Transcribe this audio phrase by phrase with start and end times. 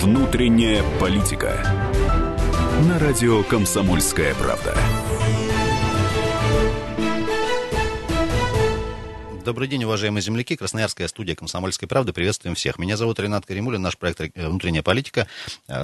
[0.00, 1.60] Внутренняя политика.
[2.86, 4.76] На радио Комсомольская правда.
[9.44, 10.54] Добрый день, уважаемые земляки.
[10.54, 12.12] Красноярская студия «Комсомольской правды».
[12.12, 12.78] Приветствуем всех.
[12.78, 15.26] Меня зовут Ренат Каримулин, наш проект «Внутренняя политика».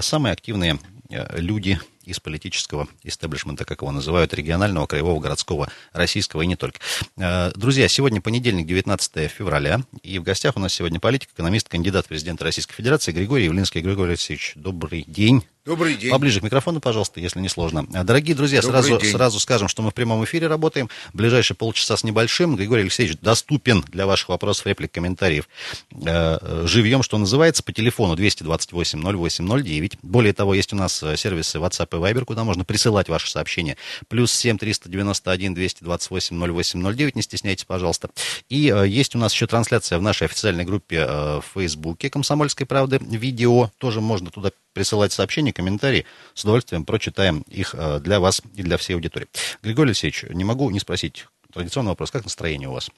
[0.00, 0.78] Самые активные
[1.08, 6.78] э, люди из политического истеблишмента, как его называют, регионального, краевого, городского, российского и не только.
[7.16, 12.06] Э, друзья, сегодня понедельник, 19 февраля, и в гостях у нас сегодня политик, экономист, кандидат
[12.06, 13.80] президента Российской Федерации Григорий Явлинский.
[13.80, 15.44] Григорий Алексеевич, добрый день.
[15.66, 16.10] Добрый день.
[16.10, 17.86] Поближе к микрофону, пожалуйста, если не сложно.
[17.86, 20.88] Дорогие друзья, сразу, сразу скажем, что мы в прямом эфире работаем.
[21.12, 22.56] В ближайшие полчаса с небольшим.
[22.56, 25.48] Григорий Алексеевич доступен для ваших вопросов, реплик, комментариев
[25.92, 29.98] э, живьем, что называется, по телефону 228 08 09.
[30.02, 33.76] Более того, есть у нас э, сервисы WhatsApp и Viber, куда можно присылать ваши сообщения.
[34.08, 37.16] Плюс 7 391 228 08 09.
[37.16, 38.10] Не стесняйтесь, пожалуйста.
[38.48, 42.98] И э, есть у нас еще трансляция в нашей официальной группе в Фейсбуке «Комсомольской правды».
[43.00, 46.06] Видео тоже можно туда присылать сообщения, комментарии.
[46.34, 49.28] С удовольствием прочитаем их э, для вас и для всей аудитории.
[49.62, 52.10] Григорий Алексеевич, не могу не спросить традиционный вопрос.
[52.10, 52.90] Как настроение у вас?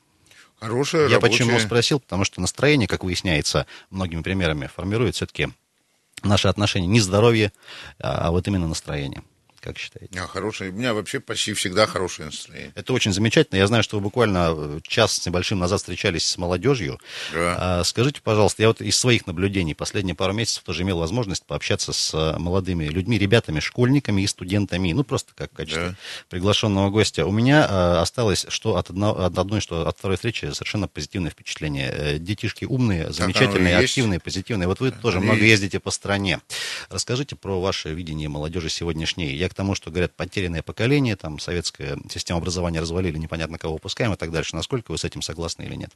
[0.61, 1.39] Хорошее, Я рабочее.
[1.47, 1.99] почему спросил?
[1.99, 5.49] Потому что настроение, как выясняется многими примерами, формирует все-таки
[6.25, 7.53] наши отношения не здоровье,
[7.99, 9.23] а вот именно настроение.
[9.63, 10.19] Как считаете?
[10.19, 10.71] А, хорошее.
[10.71, 12.73] У меня вообще почти всегда хорошее настроение.
[12.75, 13.59] Это очень замечательно.
[13.59, 16.99] Я знаю, что вы буквально э, час с небольшим назад встречались с молодежью.
[17.33, 17.79] Да.
[17.81, 21.93] А, скажите, пожалуйста, я вот из своих наблюдений последние пару месяцев тоже имел возможность пообщаться
[21.93, 25.97] с э, молодыми людьми, ребятами, школьниками и студентами, ну просто как в качестве Да.
[26.29, 27.25] приглашенного гостя.
[27.25, 31.31] У меня а, осталось что от, одно- от одной, что от второй встречи совершенно позитивное
[31.31, 32.19] впечатление.
[32.19, 33.93] Детишки умные, замечательные, и есть.
[33.93, 34.67] активные, позитивные.
[34.67, 35.51] Вот вы тоже оно и много есть.
[35.63, 36.41] ездите по стране.
[36.91, 39.37] Расскажите про ваше видение молодежи сегодняшней.
[39.37, 44.13] Я к тому, что говорят, потерянное поколение, там, советская система образования развалили, непонятно кого выпускаем
[44.13, 44.57] и так дальше.
[44.57, 45.91] Насколько вы с этим согласны или нет?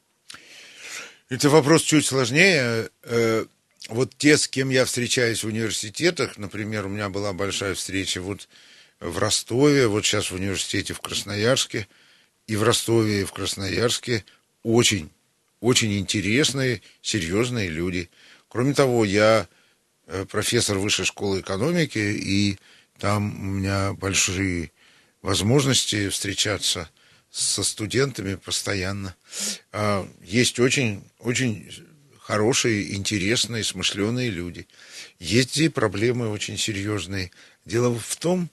[1.28, 2.88] Это вопрос чуть сложнее.
[3.02, 3.46] Э,
[3.88, 8.48] Вот те, с кем я встречаюсь в университетах, например, у меня была большая встреча вот
[8.98, 11.86] в Ростове, вот сейчас в университете в Красноярске,
[12.48, 14.24] и в Ростове, и в Красноярске
[14.64, 15.10] очень,
[15.60, 18.08] очень интересные, серьезные люди.
[18.48, 19.46] Кроме того, я
[20.06, 22.58] э, профессор высшей школы экономики, и
[22.98, 24.70] там у меня большие
[25.22, 26.88] возможности встречаться
[27.30, 29.14] со студентами постоянно.
[29.72, 31.70] А, Есть очень, очень
[32.18, 34.66] хорошие, интересные, смышленые люди.
[35.18, 37.30] Есть и проблемы очень серьезные.
[37.64, 38.50] Дело в том,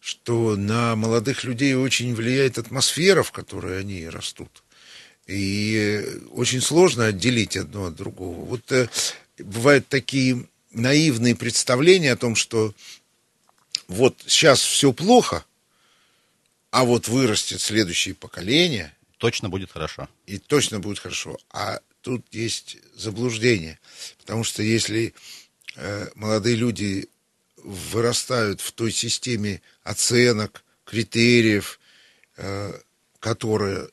[0.00, 4.62] что на молодых людей очень влияет атмосфера, в которой они растут.
[5.26, 8.44] И очень сложно отделить одно от другого.
[8.44, 8.88] Вот э,
[9.38, 12.74] бывают такие наивные представления о том, что
[13.86, 15.44] вот сейчас все плохо,
[16.70, 20.08] а вот вырастет следующее поколение, Точно будет хорошо.
[20.26, 21.38] и точно будет хорошо.
[21.50, 23.78] А тут есть заблуждение.
[24.18, 25.14] Потому что если
[25.76, 27.08] э, молодые люди
[27.56, 31.80] вырастают в той системе оценок, критериев,
[32.36, 32.80] э,
[33.20, 33.88] которая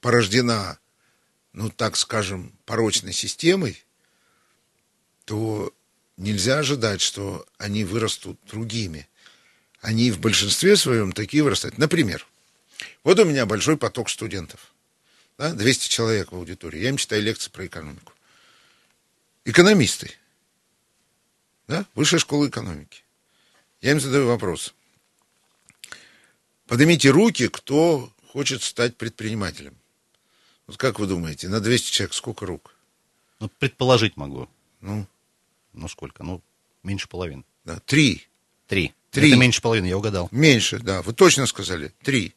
[0.00, 0.78] порождена,
[1.52, 3.84] ну, так скажем, порочной системой,
[5.24, 5.72] то
[6.18, 9.08] нельзя ожидать, что они вырастут другими.
[9.80, 11.78] Они в большинстве своем такие вырастают.
[11.78, 12.26] Например,
[13.04, 14.72] вот у меня большой поток студентов.
[15.38, 16.80] Да, 200 человек в аудитории.
[16.80, 18.12] Я им читаю лекции про экономику.
[19.44, 20.10] Экономисты.
[21.68, 23.04] Да, высшая школа экономики.
[23.80, 24.74] Я им задаю вопрос.
[26.66, 29.76] Поднимите руки, кто хочет стать предпринимателем.
[30.66, 32.74] Вот как вы думаете, на 200 человек сколько рук?
[33.38, 34.48] Ну, предположить могу.
[34.80, 35.06] Ну,
[35.78, 36.24] Ну, сколько?
[36.24, 36.42] Ну,
[36.82, 37.44] меньше половины.
[37.64, 38.26] да, три.
[38.66, 38.92] Три.
[39.10, 39.28] Три.
[39.28, 40.28] Это меньше половины, я угадал.
[40.30, 41.92] Меньше, да, вы точно сказали.
[42.02, 42.34] Три.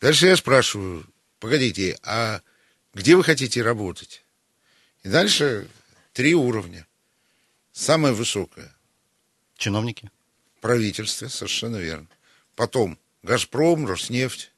[0.00, 1.06] Дальше я спрашиваю,
[1.38, 2.40] погодите, а
[2.94, 4.24] где вы хотите работать?
[5.02, 5.68] И дальше
[6.12, 6.86] три уровня.
[7.72, 8.74] Самое высокое
[9.56, 10.10] Чиновники?–
[10.60, 12.08] правительство, совершенно верно.
[12.54, 14.50] Потом «Газпром», «Роснефть».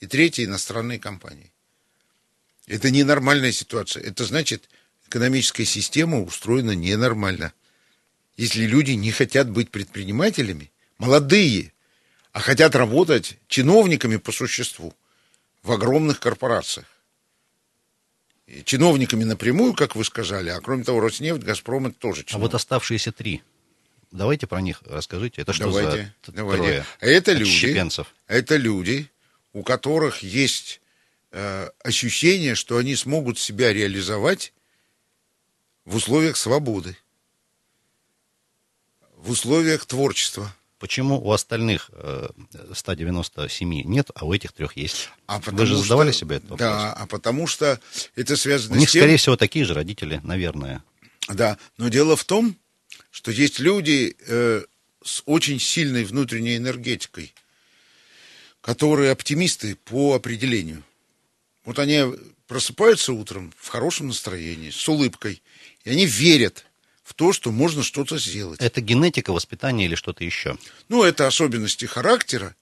[0.00, 1.52] И третье– иностранные компании.
[2.66, 4.02] Это ненормальная ситуация.
[4.02, 4.68] Это значит,
[5.08, 7.52] экономическая система устроена ненормально.
[8.36, 11.72] Если люди не хотят быть предпринимателями, молодые,
[12.32, 14.94] а хотят работать чиновниками по существу
[15.62, 16.86] в огромных корпорациях.
[18.46, 22.52] И чиновниками напрямую, как вы сказали, а кроме того, Роснефть, Газпром это тоже А чиновники.
[22.52, 23.42] вот оставшиеся три.
[24.10, 25.42] Давайте про них расскажите.
[25.42, 26.62] Это что давайте, за давайте.
[26.62, 26.86] трое?
[27.00, 28.06] А это люди, Отщепенцев.
[28.26, 29.10] это люди,
[29.52, 30.80] у которых есть
[31.30, 34.54] э, ощущение, что они смогут себя реализовать
[35.88, 36.96] в условиях свободы,
[39.16, 41.90] в условиях творчества, Почему у остальных
[42.72, 45.10] 197 нет, а у этих трех есть?
[45.26, 46.68] А Вы же задавали что, себе этот вопрос?
[46.68, 47.80] Да, а потому что
[48.14, 49.02] это связано у них, с тем...
[49.02, 50.84] скорее всего, такие же родители, наверное.
[51.28, 52.54] Да, но дело в том,
[53.10, 54.62] что есть люди э,
[55.02, 57.34] с очень сильной внутренней энергетикой,
[58.60, 60.84] которые оптимисты по определению.
[61.68, 62.02] Вот они
[62.46, 65.42] просыпаются утром в хорошем настроении, с улыбкой,
[65.84, 66.64] и они верят
[67.04, 68.58] в то, что можно что-то сделать.
[68.58, 70.56] Это генетика, воспитание или что-то еще?
[70.88, 72.56] Ну, это особенности характера.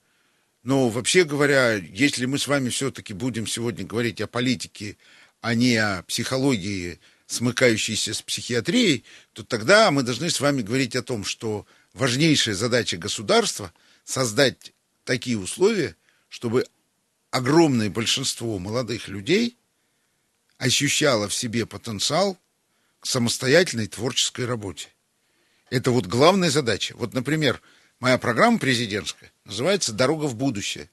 [0.63, 4.97] Но вообще говоря, если мы с вами все-таки будем сегодня говорить о политике,
[5.39, 11.01] а не о психологии, смыкающейся с психиатрией, то тогда мы должны с вами говорить о
[11.01, 13.71] том, что важнейшая задача государства
[14.03, 14.73] создать
[15.05, 15.95] такие условия,
[16.27, 16.65] чтобы
[17.31, 19.57] огромное большинство молодых людей
[20.57, 22.37] ощущало в себе потенциал
[22.99, 24.89] к самостоятельной творческой работе.
[25.69, 26.95] Это вот главная задача.
[26.97, 27.61] Вот, например,
[27.99, 30.89] моя программа президентская называется «Дорога в будущее».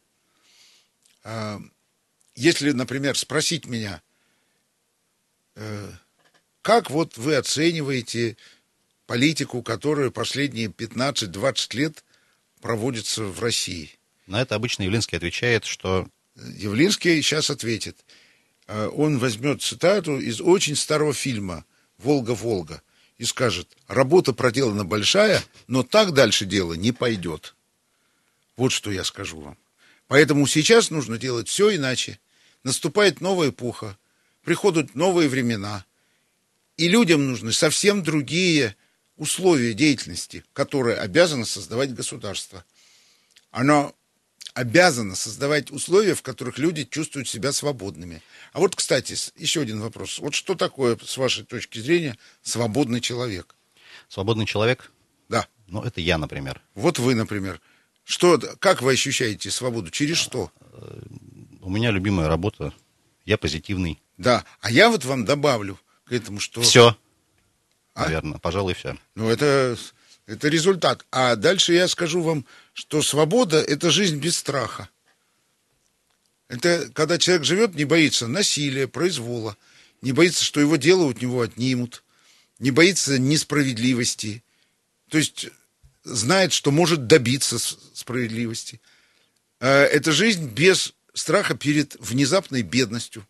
[1.23, 1.61] А,
[2.35, 4.03] если, например, спросить меня,
[5.55, 5.93] э,
[6.61, 8.37] как вот вы оцениваете
[9.07, 12.05] политику, которая последние 15-20 лет
[12.61, 13.93] проводится в России?
[14.27, 16.09] На это обычно Явлинский отвечает, что...
[16.37, 18.05] Явлинский сейчас ответит.
[18.67, 21.65] Э, он возьмет цитату из очень старого фильма
[21.99, 22.83] «Волга-Волга»
[23.19, 27.55] и скажет, работа проделана большая, но так дальше дело не пойдет.
[28.57, 29.59] Вот что я скажу вам.
[30.09, 32.19] Поэтому сейчас нужно делать все иначе.
[32.63, 33.97] Наступает новая эпоха,
[34.43, 35.85] приходят новые времена,
[36.77, 38.77] и людям нужны совсем другие
[39.17, 42.65] условия деятельности, которые обязано создавать государство.
[43.51, 43.95] Оно
[44.55, 48.23] обязано создавать условия, в которых люди чувствуют себя свободными.
[48.53, 50.21] А вот, кстати, еще один вопрос.
[50.21, 53.57] Вот что такое, с вашей точки зрения, свободный человек?
[54.09, 54.93] Свободный человек?
[55.29, 55.47] Да.
[55.67, 56.63] Ну, это я, например.
[56.75, 57.61] Вот вы, например.
[58.05, 59.91] Что, как вы ощущаете свободу?
[59.91, 60.53] Через что?
[61.61, 62.73] У меня любимая работа.
[63.25, 64.01] Я позитивный.
[64.19, 64.45] Да.
[64.61, 66.61] А я вот вам добавлю к этому, что...
[66.61, 66.97] Все.
[67.95, 68.05] А?
[68.05, 68.97] Наверное, пожалуй, все.
[69.15, 69.77] Ну, это,
[70.27, 71.07] это результат.
[71.11, 74.91] А дальше я скажу вам, что свобода– это жизнь без страха.
[76.49, 79.57] Это когда человек живет, не боится насилия, произвола,
[80.03, 82.03] не боится, что его дело от него отнимут,
[82.59, 84.43] не боится несправедливости.
[85.09, 85.47] То есть
[86.03, 88.81] знает, что может добиться справедливости.
[89.61, 93.27] А, это жизнь без страха перед внезапной бедностью.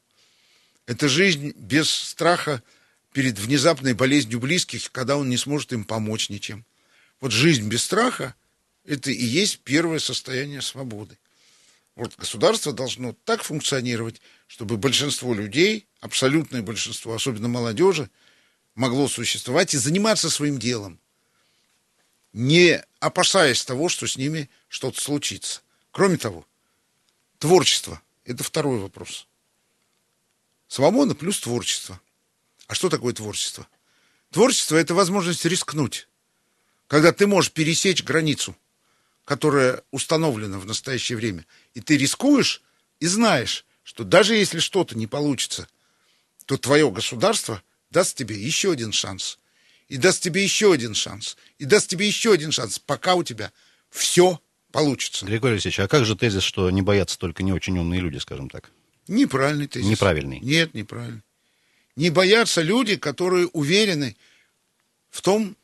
[0.86, 2.62] Это жизнь без страха
[3.12, 6.64] перед внезапной болезнью близких, когда он не сможет им помочь ничем.
[7.20, 8.34] Вот жизнь без страха–
[8.84, 11.18] это и есть первое состояние свободы.
[11.96, 18.10] Вот государство должно так функционировать, чтобы большинство людей, абсолютное большинство, особенно молодежи,
[18.74, 20.98] могло существовать и заниматься своим делом,
[22.32, 25.60] не опасаясь того, что с ними что-то случится.
[25.92, 26.44] Кроме того,
[27.38, 29.28] творчество– это второй вопрос.
[30.66, 32.00] Свобода плюс творчество.
[32.66, 33.68] А что такое творчество?
[34.30, 36.08] Творчество– это возможность рискнуть,
[36.88, 38.56] когда ты можешь пересечь границу,
[39.24, 42.62] которая установлена в настоящее время, и ты рискуешь
[43.00, 45.68] и знаешь, что даже если что-то не получится,
[46.46, 49.38] то твое государство даст тебе еще один шанс,
[49.88, 53.52] и даст тебе еще один шанс, и даст тебе еще один шанс, пока у тебя
[53.90, 54.40] все
[54.72, 55.24] получится.
[55.24, 58.50] Григорий Алексеевич, а как же тезис, что не боятся только не очень умные люди, скажем
[58.50, 58.70] так?
[59.06, 59.88] Неправильный тезис.
[59.88, 60.40] Неправильный.
[60.40, 61.22] Нет, неправильный.
[61.96, 64.16] Не боятся люди, которые уверены
[65.10, 65.56] в том,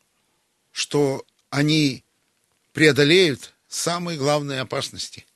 [0.71, 2.05] что они
[2.73, 5.27] преодолеют самые главные опасности,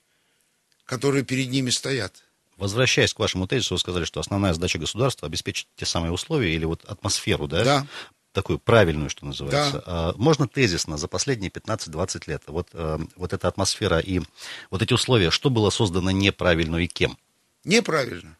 [0.85, 2.25] которые перед ними стоят.
[2.57, 6.65] Возвращаясь к вашему тезису, вы сказали, что основная задача государства обеспечить те самые условия или
[6.65, 7.65] вот атмосферу, да?
[7.65, 7.87] Да.
[8.33, 9.79] Такую правильную, что называется.
[9.79, 9.83] Да.
[9.87, 14.21] А, можно тезисно за последние 15-20 лет вот, э, вот эта атмосфера и
[14.71, 17.17] вот эти условия, что было создано неправильно и кем?
[17.65, 18.37] Неправильно.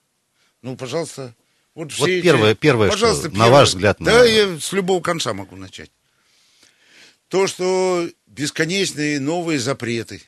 [0.63, 1.35] Ну, пожалуйста,
[1.75, 2.23] вот, вот эти...
[2.23, 3.47] первое, первое Пожалуйста, что, первое.
[3.47, 3.97] на ваш взгляд...
[3.99, 4.25] Да, на...
[4.25, 5.91] я с любого конца могу начать.
[7.29, 10.21] То, что бесконечные новые запреты,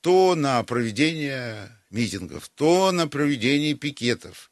[0.00, 4.50] то на проведение митингов, то на проведение пикетов,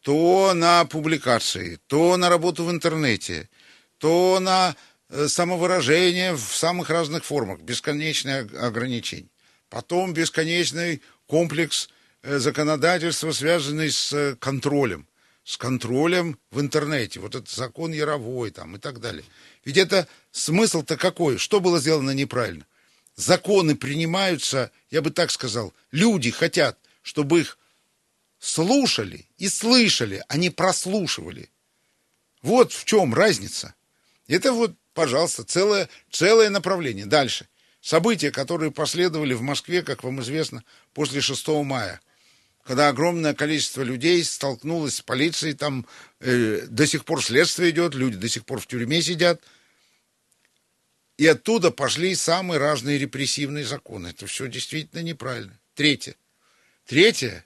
[0.00, 3.48] то на публикации, то на работу в интернете,
[3.98, 4.74] то на
[5.08, 9.28] э, самовыражение в самых разных формах, бесконечные ограничения.
[9.70, 11.88] Потом бесконечный комплекс
[12.22, 15.06] э, законодательства, связанный с э, контролем
[15.44, 17.20] с контролем в интернете.
[17.20, 19.24] Вот этот закон Яровой там и так далее.
[19.64, 21.38] Ведь это смысл-то какой?
[21.38, 22.66] Что было сделано неправильно?
[23.14, 27.58] Законы принимаются, я бы так сказал, люди хотят, чтобы их
[28.40, 31.50] слушали и слышали, а не прослушивали.
[32.42, 33.74] Вот в чем разница.
[34.26, 37.06] Это вот, пожалуйста, целое, целое направление.
[37.06, 37.46] Дальше.
[37.80, 42.00] События, которые последовали в Москве, как вам известно, после 6 мая,
[42.64, 45.86] когда огромное количество людей столкнулось с полицией, там
[46.20, 49.42] э, до сих пор следствие идет, люди до сих пор в тюрьме сидят,
[51.18, 54.08] и оттуда пошли самые разные репрессивные законы.
[54.08, 55.56] Это все действительно неправильно.
[55.74, 56.16] Третье.
[56.86, 57.44] Третье.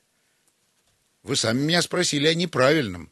[1.23, 3.11] Вы сами меня спросили о неправильном.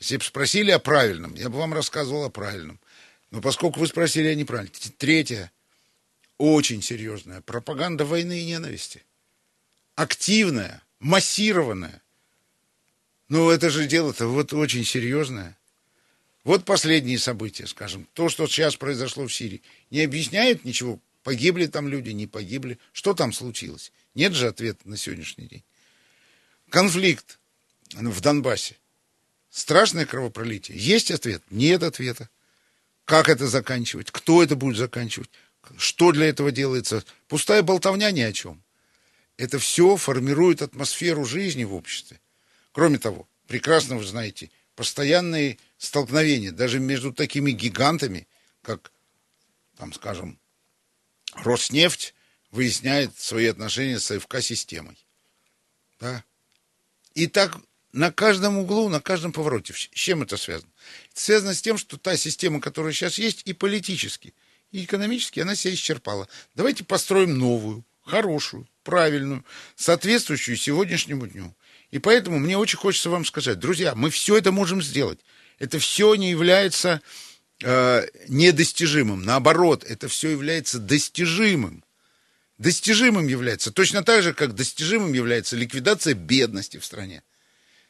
[0.00, 2.80] Если бы спросили о правильном, я бы вам рассказывал о правильном.
[3.30, 4.74] Но поскольку вы спросили о неправильном.
[4.98, 5.52] Третье
[6.38, 9.04] очень серьезная пропаганда войны и ненависти.
[9.94, 12.00] Активная, массированная.
[13.28, 15.58] Ну, это же дело-то вот очень серьезное.
[16.44, 18.08] Вот последние события, скажем.
[18.14, 19.62] То, что сейчас произошло в Сирии.
[19.90, 20.98] Не объясняет ничего.
[21.22, 22.78] Погибли там люди, не погибли.
[22.92, 23.92] Что там случилось?
[24.14, 25.62] Нет же ответа на сегодняшний день.
[26.68, 27.38] Конфликт
[27.94, 28.76] в Донбассе.
[29.50, 30.78] Страшное кровопролитие.
[30.78, 31.42] Есть ответ?
[31.50, 32.28] Нет ответа.
[33.04, 34.10] Как это заканчивать?
[34.10, 35.30] Кто это будет заканчивать?
[35.76, 37.04] Что для этого делается?
[37.28, 38.62] Пустая болтовня ни о чем.
[39.36, 42.20] Это все формирует атмосферу жизни в обществе.
[42.72, 48.28] Кроме того, прекрасно вы знаете, постоянные столкновения даже между такими гигантами,
[48.62, 48.92] как,
[49.76, 50.38] там, скажем,
[51.34, 52.14] Роснефть
[52.50, 54.98] выясняет свои отношения с АФК-системой.
[55.98, 56.24] Да?
[57.14, 57.58] И так
[57.92, 59.72] на каждом углу, на каждом повороте.
[59.72, 60.70] С чем это связано?
[61.10, 64.34] Это связано с тем, что та система, которая сейчас есть, и политически–
[64.72, 66.28] и экономически она себя исчерпала.
[66.54, 69.44] Давайте построим новую, хорошую, правильную,
[69.76, 71.54] соответствующую сегодняшнему дню.
[71.90, 75.20] И поэтому мне очень хочется вам сказать, друзья, мы все это можем сделать.
[75.58, 77.02] Это все не является
[77.62, 79.22] э, недостижимым.
[79.24, 81.84] Наоборот, это все является достижимым.
[82.58, 83.72] Достижимым является.
[83.72, 87.22] Точно так же, как достижимым является ликвидация бедности в стране.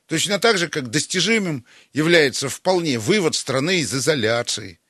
[0.06, 4.80] Точно так же, как достижимым является вполне вывод страны из изоляции.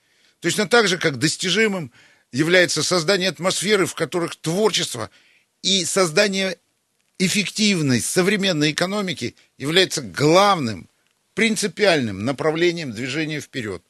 [0.40, 1.92] Точно так же, как достижимым
[2.32, 5.10] является создание атмосферы, в которых творчество
[5.62, 6.58] и создание
[7.18, 10.88] эффективной современной экономики является главным,
[11.34, 13.82] принципиальным направлением движения вперед.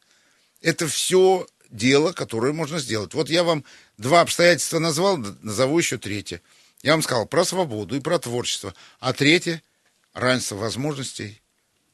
[0.61, 3.15] Это все дело, которое можно сделать.
[3.15, 3.65] Вот я вам
[3.97, 6.43] два обстоятельства назвал, назову еще третье.
[6.83, 8.75] Я вам сказал про свободу и про творчество.
[9.01, 9.63] А третье–
[10.13, 11.41] равенство возможностей.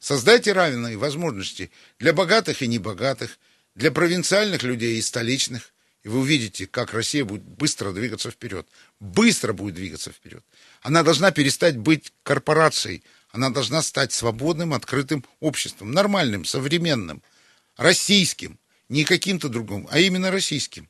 [0.01, 3.39] Создайте равные возможности для богатых и небогатых,
[3.75, 5.73] для провинциальных людей и столичных.
[6.09, 8.67] И вы увидите, как Россия будет быстро двигаться вперед.
[8.99, 10.43] Быстро будет двигаться вперед.
[10.81, 13.03] Она должна перестать быть корпорацией.
[13.31, 15.91] Она должна стать свободным, открытым обществом.
[15.93, 17.23] Нормальным, современным,
[17.77, 18.59] российским.
[18.89, 20.89] Не каким-то другим, а именно российским.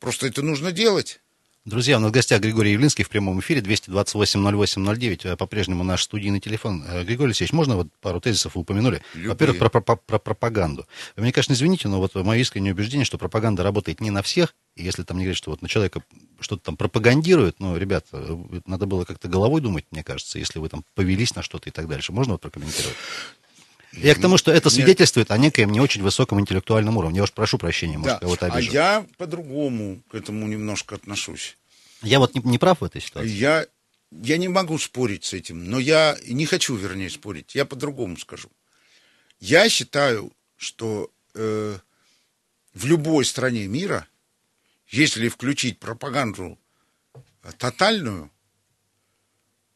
[0.00, 1.20] Просто это нужно делать.
[1.68, 6.82] Друзья, у нас в гостях Григорий Явлинский в прямом эфире, 228-08-09, по-прежнему наш студийный телефон.
[6.88, 9.02] Э, Григорий Алексеевич, можно вот пару тезисов вы упомянули?
[9.14, 10.86] Во-первых, про, про, про пропаганду.
[11.16, 14.82] Мне, конечно, извините, но вот мое искреннее убеждение, что пропаганда работает не на всех, и
[14.82, 16.02] если там не говорить, что вот на человека
[16.40, 20.70] что-то там пропагандирует, ну, ребят, э, надо было как-то головой думать, мне кажется, если вы
[20.70, 22.12] там повелись на что-то и так дальше.
[22.12, 22.96] Можно вот прокомментировать?
[23.92, 25.38] Я к тому, что это свидетельствует Нет.
[25.38, 27.18] о некоем не очень высоком интеллектуальном уровне.
[27.18, 28.20] Я уж прошу прощения, может, да.
[28.20, 28.70] кого-то а обижу.
[28.70, 31.57] А я по-другому к этому немножко отношусь.
[32.02, 33.30] Я вот не, не прав в этой ситуации?
[33.30, 33.66] Я,
[34.10, 37.54] я не могу спорить с этим, но я не хочу, вернее, спорить.
[37.54, 38.50] Я по-другому скажу.
[39.40, 41.78] Я считаю, что э,
[42.74, 44.06] в любой стране мира,
[44.88, 46.58] если включить пропаганду
[47.58, 48.30] тотальную,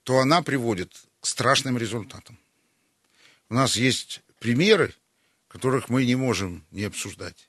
[0.02, 2.38] то она приводит к страшным результатам.
[3.48, 4.94] У нас есть примеры,
[5.48, 7.48] которых мы не можем не обсуждать.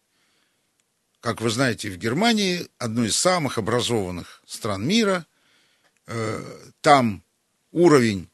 [1.23, 5.25] Как вы знаете, в Германии, одной из самых образованных стран мира,
[6.05, 6.43] э,
[6.81, 7.23] там
[7.71, 8.27] уровень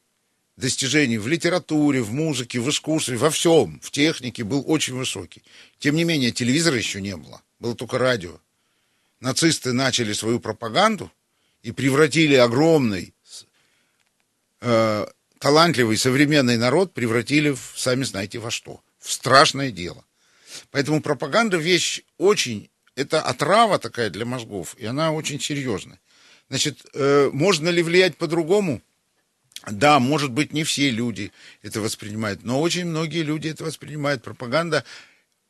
[0.56, 5.44] достижений в литературе, в музыке, в искусстве, во всем, в технике был очень высокий.
[5.78, 8.40] Тем не менее, телевизора еще не было, было только радио.
[9.20, 11.12] Нацисты начали свою пропаганду
[11.62, 13.14] и превратили огромный,
[14.62, 15.06] э,
[15.38, 20.04] талантливый современный народ, превратили в, сами знаете во что, в страшное дело.
[20.72, 26.00] Поэтому пропаганда вещь очень это отрава такая для мозгов, и она очень серьезная.
[26.48, 28.82] Значит, э, можно ли влиять по-другому?
[29.70, 31.32] Да, может быть, не все люди
[31.62, 34.22] это воспринимают, но очень многие люди это воспринимают.
[34.22, 34.84] Пропаганда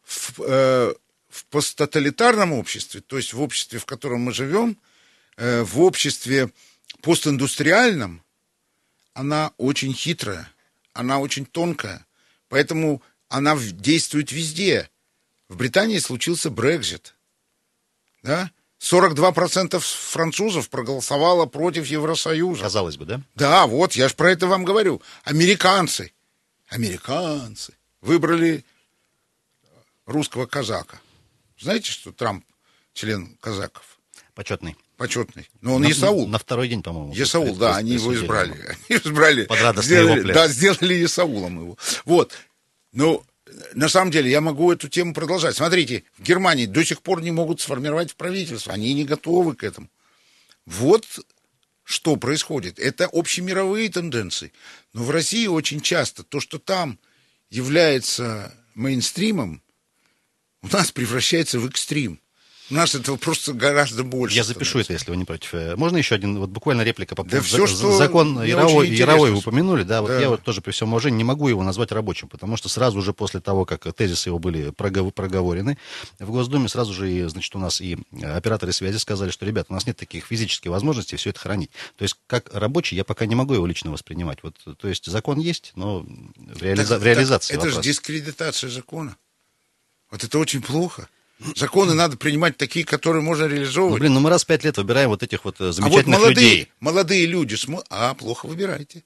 [0.05, 0.95] в, э,
[1.29, 4.77] в посттоталитарном обществе, то есть в обществе, в котором мы живем,
[5.37, 6.51] э, в обществе
[7.03, 8.23] постиндустриальном,
[9.15, 10.51] она очень хитрая,
[10.93, 12.05] она очень тонкая,
[12.49, 14.91] поэтому она действует везде.
[15.49, 17.15] В Британии случился Брекзит–
[18.23, 18.51] да?
[18.81, 22.63] 42% французов проголосовало против Евросоюза.
[22.63, 23.21] Казалось бы, да?
[23.35, 25.03] Да, вот, я же про это вам говорю.
[25.25, 26.13] Американцы,
[26.69, 28.65] американцы выбрали
[30.07, 31.01] русского казака.
[31.59, 32.45] Знаете, что Трамп
[32.95, 33.99] член казаков?
[34.35, 34.77] Почетный.
[34.97, 35.51] почетный.
[35.61, 36.27] Но он на, Исаул.
[36.27, 37.13] На второй день, по-моему.
[37.15, 38.53] Исаул, да, они его избрали.
[38.53, 39.45] Они избрали.
[39.45, 40.33] Под радостные сделали, вопли.
[40.33, 41.79] Да, сделали Исаулом его.
[42.07, 42.33] Вот.
[42.93, 43.23] Ну,
[43.75, 45.57] на самом деле, я могу эту тему продолжать.
[45.57, 48.73] Смотрите, в Германии до сих пор не могут сформировать правительство.
[48.73, 49.89] Они не готовы к этому.
[50.67, 51.05] Вот
[51.85, 52.79] что происходит.
[52.79, 54.53] Это общемировые тенденции.
[54.93, 56.99] Но в России очень часто то, что там
[57.49, 59.63] является мейнстримом,
[60.63, 62.21] у нас превращается в экстрим.
[62.71, 64.37] У нас этого просто гораздо больше.
[64.37, 64.93] Я запишу становится.
[64.93, 65.55] это, если вы не против.
[65.55, 69.33] Э, можно еще один, вот буквально реплика по поводу да все, что закон Яровой, Яровой
[69.33, 70.21] вы упомянули, да, вот да.
[70.21, 73.13] я вот тоже при всем уважении не могу его назвать рабочим, потому что сразу же
[73.13, 75.79] после того, как тезисы его были проговорены
[76.21, 79.75] в Госдуме, сразу же, и, значит, у нас и операторы связи сказали, что, ребята, у
[79.75, 81.71] нас нет таких физических возможностей все это хранить.
[81.97, 84.39] То есть, как рабочий, я пока не могу его лично воспринимать.
[84.45, 86.95] Вот, то есть, закон есть, но в, реализа...
[86.95, 89.17] так, в реализации так, Это же дискредитация закона.
[90.11, 91.09] Вот это очень плохо.
[91.57, 93.95] Законы надо принимать такие, которые можно реализовывать.
[93.95, 96.05] Ну, блин, ну мы раз в пять лет выбираем вот этих вот замечательных э, а
[96.05, 96.69] вот молодые, людей.
[96.81, 97.85] молодые люди, см...
[97.89, 99.05] а, плохо выбираете.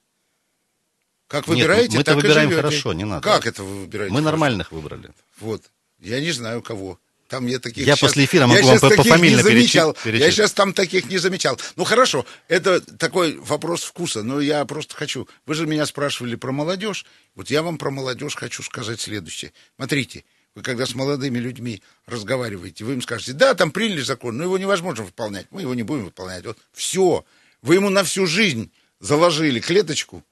[1.29, 3.23] Как выбираете, Нет, мы так выбираем и хорошо, не надо.
[3.23, 4.12] Как это вы выбираете?
[4.12, 4.31] Мы хорошо?
[4.31, 5.11] нормальных выбрали.
[5.41, 5.62] Вот.
[6.00, 6.99] Я не знаю, кого.
[7.29, 10.21] Там я таких Я сейчас, после эфира могу вам пофамильно перечислить.
[10.21, 11.59] Я сейчас там таких не замечал.
[11.76, 15.26] Ну хорошо, это такой вопрос вкуса, но я просто хочу.
[15.47, 17.07] Вы же меня спрашивали про молодежь.
[17.35, 19.53] Вот я вам про молодежь хочу сказать следующее.
[19.76, 20.25] Смотрите,
[20.55, 24.59] вы когда с молодыми людьми разговариваете, вы им скажете, да, там приняли закон, но его
[24.59, 26.45] невозможно выполнять, мы его не будем выполнять.
[26.45, 27.25] Вот все.
[27.63, 28.71] Вы ему на всю жизнь
[29.01, 30.25] заложили клеточку,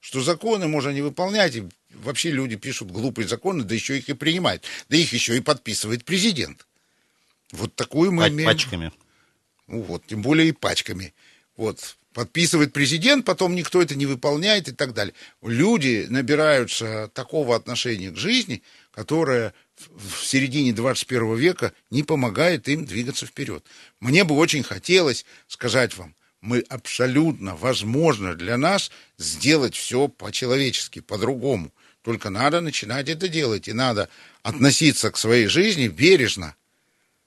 [0.00, 4.14] что законы можно не выполнять, и вообще люди пишут глупые законы, да еще их и
[4.14, 6.66] принимают, да их еще и подписывает президент.
[7.52, 8.48] Вот такую мы имеем.
[8.48, 8.92] Пачками.
[9.66, 11.12] Ну вот, тем более и пачками.
[11.56, 15.12] Вот, подписывает президент, потом никто это не выполняет и так далее.
[15.42, 19.52] Люди набираются такого отношения к жизни, которое
[19.94, 23.66] в середине 21 века не помогает им двигаться вперед.
[24.00, 31.70] Мне бы очень хотелось сказать вам, мы абсолютно возможно для нас сделать все по-человечески, по-другому.
[32.00, 34.08] Только надо начинать это делать, и надо
[34.42, 36.56] относиться к своей жизни бережно.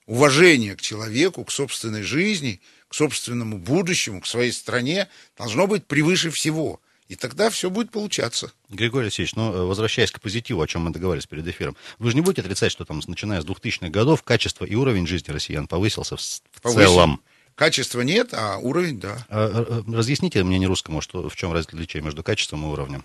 [0.07, 6.31] Уважение к человеку, к собственной жизни– к собственному будущему, к своей стране должно быть превыше
[6.31, 6.81] всего.
[7.07, 8.51] И тогда все будет получаться.
[8.69, 12.15] Григорий Алексеевич, ну, э, возвращаясь к позитиву, о чем мы договорились перед эфиром, вы же
[12.15, 16.17] не будете отрицать, что там, начиная с 2000-х годов, качество и уровень жизни россиян повысился
[16.17, 17.21] в, в целом?
[17.55, 19.25] Качества нет, а уровень, да.
[19.29, 23.03] А, э, разъясните мне не русскому, что, в чем различие между качеством и уровнем?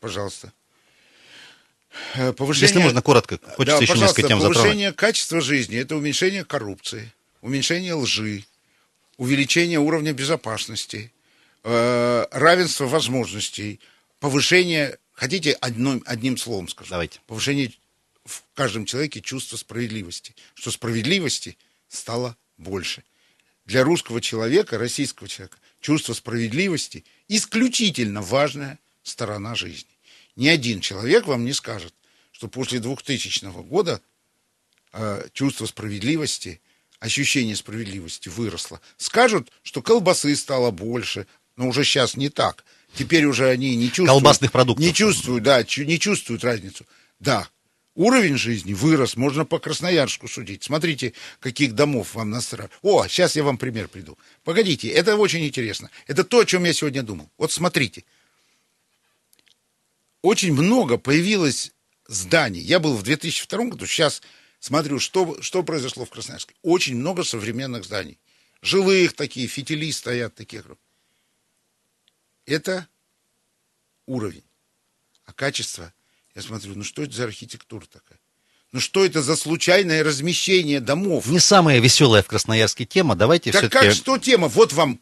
[0.00, 0.52] Пожалуйста.
[2.14, 2.68] Э, повышение...
[2.68, 4.96] Если можно коротко, хочется да, еще несколько тем Повышение затронуть.
[4.96, 8.44] качества жизни– это уменьшение коррупции, уменьшение лжи,
[9.16, 11.12] увеличение уровня безопасности,
[11.64, 13.80] э, равенство возможностей,
[14.20, 16.90] повышение, хотите одним, одним словом скажу?
[16.90, 17.20] Давайте.
[17.26, 17.72] Повышение
[18.24, 21.56] в каждом человеке чувства справедливости, что справедливости
[21.88, 23.04] стало больше.
[23.64, 29.90] Для русского человека, российского человека, чувство справедливости исключительно важная сторона жизни.
[30.36, 31.94] Ни один человек вам не скажет,
[32.32, 34.00] что после 2000 года
[34.92, 36.60] э, чувство справедливости
[37.00, 38.80] ощущение справедливости выросло.
[38.96, 42.64] Скажут, что колбасы стало больше, но уже сейчас не так.
[42.94, 44.10] Теперь уже они не чувствуют...
[44.10, 44.84] Колбасных продуктов.
[44.84, 46.86] Не чувствуют, да, не чувствуют разницу.
[47.20, 47.48] Да,
[47.94, 50.62] уровень жизни вырос, можно по Красноярску судить.
[50.62, 52.72] Смотрите, каких домов вам настраивают.
[52.82, 54.16] О, сейчас я вам пример приду.
[54.44, 55.90] Погодите, это очень интересно.
[56.06, 57.30] Это то, о чем я сегодня думал.
[57.36, 58.04] Вот смотрите.
[60.22, 61.72] Очень много появилось
[62.08, 62.60] зданий.
[62.60, 64.22] Я был в 2002 году, сейчас
[64.66, 66.54] смотрю, что, что произошло в Красноярске.
[66.62, 68.18] Очень много современных зданий.
[68.62, 70.64] Жилых такие, фитили стоят таких.
[72.46, 72.88] Это
[74.06, 74.44] уровень.
[75.24, 75.92] А качество,
[76.34, 78.18] я смотрю, ну что это за архитектура такая?
[78.72, 81.26] Ну что это за случайное размещение домов?
[81.26, 83.14] Не самая веселая в Красноярске тема.
[83.14, 83.86] Давайте так все-таки...
[83.86, 84.48] как что тема?
[84.48, 85.00] Вот вам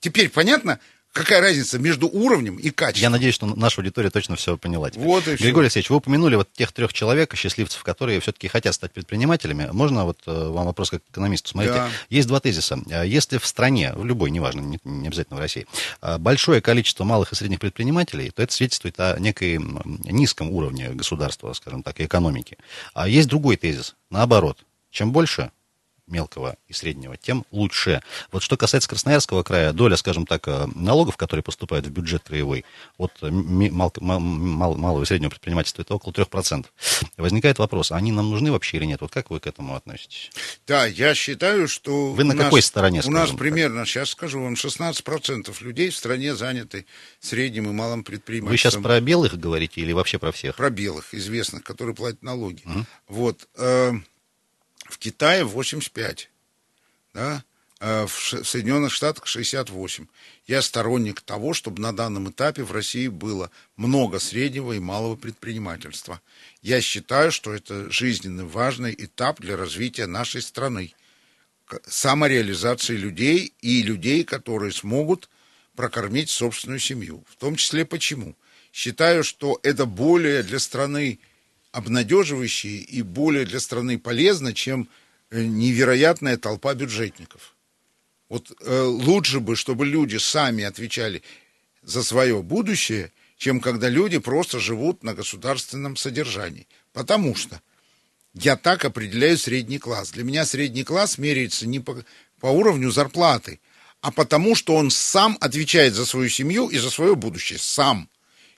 [0.00, 0.80] теперь понятно,
[1.14, 3.02] Какая разница между уровнем и качеством?
[3.02, 4.90] Я надеюсь, что наша аудитория точно все поняла.
[4.90, 5.06] Теперь.
[5.06, 5.44] Вот и все.
[5.44, 9.68] Григорий Алексеевич, вы упомянули вот тех трех человек, счастливцев, которые все-таки хотят стать предпринимателями.
[9.70, 11.50] Можно вот э, вам вопрос как экономисту?
[11.50, 11.90] Смотрите, да.
[12.10, 12.80] есть два тезиса.
[12.90, 15.68] Э, если в стране, в любой, неважно, не, не обязательно в России,
[16.02, 19.60] э, большое количество малых и средних предпринимателей, то это свидетельствует о некой
[20.10, 22.58] низком уровне государства, скажем так, и экономики.
[22.92, 24.58] А есть другой тезис, наоборот.
[24.90, 25.52] Чем больше,
[26.06, 28.02] мелкого и среднего, тем лучше.
[28.30, 32.64] Вот что касается Красноярского края, доля, скажем так, э, налогов, которые поступают в бюджет краевой
[32.98, 36.66] от мал, мал, мал, малого и среднего предпринимательства, это около 3%.
[37.16, 39.00] Возникает вопрос, они нам нужны вообще или нет?
[39.00, 40.30] Вот как вы к этому относитесь?
[40.66, 42.12] Да, я считаю, что...
[42.12, 46.34] Вы на какой нас, стороне, У нас примерно, сейчас скажу вам, 16% людей в стране
[46.34, 46.86] заняты
[47.20, 48.50] средним и малым предпринимательством.
[48.52, 50.56] Вы сейчас про белых говорите или вообще про всех?
[50.56, 52.62] Про белых, известных, которые платят налоги.
[52.64, 52.84] Угу.
[53.08, 53.48] Вот.
[53.56, 53.92] Э,
[54.94, 56.30] в Китае 85.
[57.14, 57.44] Да?
[57.80, 60.06] э, в Соединенных Штатах 68.
[60.46, 66.20] Я сторонник того, чтобы на данном этапе в России было много среднего и малого предпринимательства.
[66.62, 70.94] Я считаю, что это жизненно важный этап для развития нашей страны.
[71.86, 75.28] Самореализации людей и людей, которые смогут
[75.74, 77.24] прокормить собственную семью.
[77.28, 78.36] В том числе почему?
[78.72, 81.18] Считаю, что это более для страны
[81.74, 84.88] обнадеживающее и более для страны полезно, чем
[85.30, 87.56] э, невероятная толпа бюджетников.
[88.28, 91.22] Вот э, лучше бы, чтобы люди сами отвечали
[91.82, 96.68] за свое будущее, чем когда люди просто живут на государственном содержании.
[96.92, 97.60] Потому что
[98.34, 100.12] я так определяю средний класс.
[100.12, 102.04] Для меня средний класс меряется не по,
[102.38, 103.58] по уровню зарплаты,
[104.00, 107.58] а потому что он сам отвечает за свою семью и за свое будущее.
[107.58, 108.08] Сам.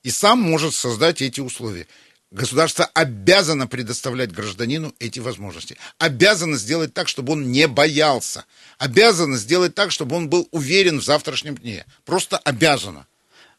[0.03, 1.87] И сам может создать эти условия.
[2.33, 5.77] Государство обязано предоставлять гражданину эти возможности.
[5.99, 8.45] Обязано сделать так, чтобы он не боялся.
[8.79, 11.87] Обязано сделать так, чтобы он был уверен в завтрашнем дне.
[12.05, 13.07] Просто обязано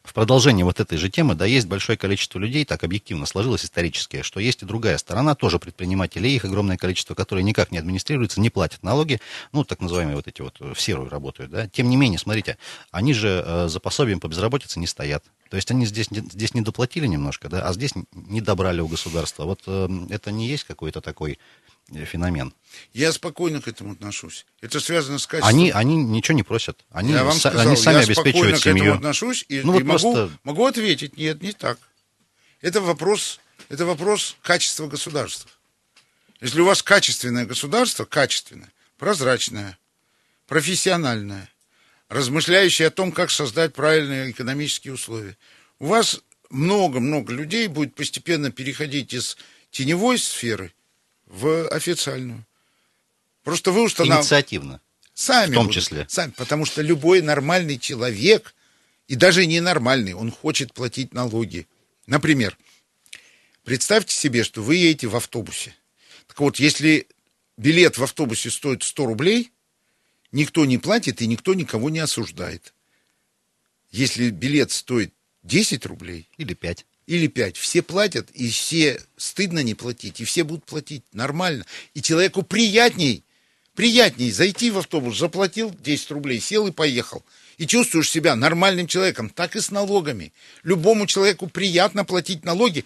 [0.08, 4.22] в продолжение вот этой же темы, да, есть большое количество людей, так объективно сложилось исторически,
[4.22, 8.48] что есть и другая сторона, тоже предпринимателей, их огромное количество, которые никак не администрируются, не
[8.48, 9.20] платят налоги,
[9.52, 11.68] ну, так называемые вот эти вот э, в серую работают, да.
[11.68, 12.56] Тем не менее, смотрите,
[12.90, 15.24] они же э, за пособием по безработице не стоят.
[15.50, 19.44] То есть они здесь, здесь не доплатили немножко, да, а здесь не добрали у государства.
[19.44, 21.38] Вот э, это не есть какой-то такой
[21.90, 22.52] Э, феномен.
[22.92, 24.44] Я спокойно к этому отношусь.
[24.60, 25.48] Это связано с качеством.
[25.48, 26.84] Они, они ничего не просят.
[26.90, 28.84] Они, я вам сказал, они сами я обеспечивают семью.
[28.84, 30.38] к этому отношусь и, ну, вот и могу, просто...
[30.44, 31.78] могу ответить, нет, не так.
[32.60, 35.50] Это вопрос, это вопрос качества государства.
[36.42, 39.78] Если у вас качественное государство, качественное, прозрачное,
[40.46, 41.48] профессиональное,
[42.08, 45.36] размышляющее о том, как создать правильные экономические условия,
[45.78, 49.36] у вас много-много людей будет постепенно переходить из
[49.70, 50.72] теневой сферы
[51.26, 52.46] в официальную.
[53.44, 54.26] Просто вы устанавливаете...
[54.26, 54.80] Инициативно.
[55.14, 55.50] Сами.
[55.50, 55.98] В том числе.
[55.98, 58.54] Будут, сами, потому что любой нормальный человек,
[59.08, 61.66] и даже ненормальный, он хочет платить налоги.
[62.06, 62.56] Например,
[63.64, 65.74] представьте себе, что вы едете в автобусе.
[66.26, 67.08] Так вот, если
[67.56, 69.50] билет в автобусе стоит 100 рублей,
[70.32, 72.74] никто не платит и никто никого не осуждает.
[73.90, 75.12] Если билет стоит
[75.42, 76.28] 10 рублей...
[76.36, 77.56] Или 5 или пять.
[77.56, 81.64] Все платят, и все стыдно не платить, и все будут платить нормально.
[81.94, 83.24] И человеку приятней,
[83.74, 87.24] приятней зайти в автобус, заплатил 10 рублей, сел и поехал.
[87.56, 90.34] И чувствуешь себя нормальным человеком, так и с налогами.
[90.64, 92.84] Любому человеку приятно платить налоги,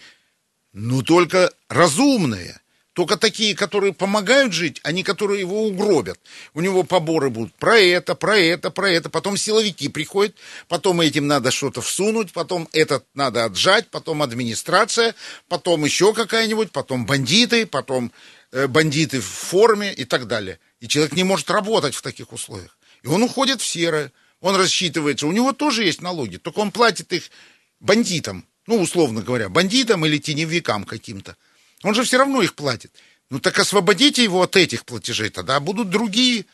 [0.71, 2.61] но только разумные.
[2.93, 6.19] Только такие, которые помогают жить, а не которые его угробят.
[6.53, 9.09] У него поборы будут про это, про это, про это.
[9.09, 10.35] Потом силовики приходят,
[10.67, 15.15] потом этим надо что-то всунуть, потом этот надо отжать, потом администрация,
[15.47, 18.11] потом еще какая-нибудь, потом бандиты, потом
[18.51, 20.59] э, бандиты в форме и так далее.
[20.79, 22.77] И человек не может работать в таких условиях.
[23.01, 24.11] И он уходит в серое.
[24.39, 25.25] Он рассчитывается.
[25.25, 27.31] У него тоже есть налоги, только он платит их
[27.79, 28.45] бандитам.
[28.67, 31.35] Ну, условно говоря, бандитам или теневикам каким-то.
[31.83, 32.91] Он же все равно их платит.
[33.29, 36.45] Ну так освободите его от этих платежей, тогда будут другие.